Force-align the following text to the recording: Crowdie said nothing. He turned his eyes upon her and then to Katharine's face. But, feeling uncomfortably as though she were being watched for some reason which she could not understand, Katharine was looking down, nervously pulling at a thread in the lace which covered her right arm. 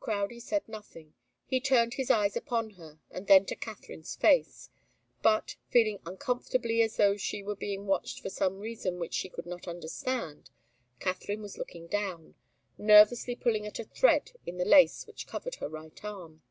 Crowdie 0.00 0.40
said 0.42 0.66
nothing. 0.68 1.14
He 1.46 1.60
turned 1.60 1.94
his 1.94 2.10
eyes 2.10 2.36
upon 2.36 2.70
her 2.70 2.98
and 3.08 3.28
then 3.28 3.44
to 3.46 3.54
Katharine's 3.54 4.16
face. 4.16 4.68
But, 5.22 5.54
feeling 5.68 6.00
uncomfortably 6.04 6.82
as 6.82 6.96
though 6.96 7.16
she 7.16 7.44
were 7.44 7.54
being 7.54 7.86
watched 7.86 8.18
for 8.18 8.28
some 8.28 8.58
reason 8.58 8.98
which 8.98 9.14
she 9.14 9.28
could 9.28 9.46
not 9.46 9.68
understand, 9.68 10.50
Katharine 10.98 11.40
was 11.40 11.56
looking 11.56 11.86
down, 11.86 12.34
nervously 12.76 13.36
pulling 13.36 13.64
at 13.64 13.78
a 13.78 13.84
thread 13.84 14.32
in 14.44 14.58
the 14.58 14.64
lace 14.64 15.06
which 15.06 15.28
covered 15.28 15.54
her 15.62 15.68
right 15.68 16.04
arm. 16.04 16.42